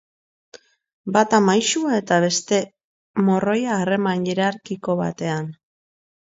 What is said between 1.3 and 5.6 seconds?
maisua eta beste morroia harreman hierarkiko batean.